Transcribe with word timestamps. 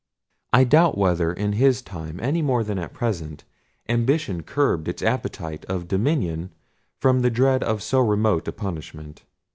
I 0.51 0.63
doubt 0.63 0.97
whether, 0.97 1.31
in 1.31 1.51
his 1.53 1.83
time, 1.83 2.19
any 2.19 2.41
more 2.41 2.63
than 2.63 2.79
at 2.79 2.91
present, 2.91 3.43
ambition 3.87 4.41
curbed 4.41 4.87
its 4.87 5.03
appetite 5.03 5.63
of 5.65 5.87
dominion 5.87 6.49
from 6.99 7.19
the 7.19 7.29
dread 7.29 7.61
of 7.61 7.83
so 7.83 7.99
remote 7.99 8.47
a 8.47 8.51
punishment. 8.51 9.25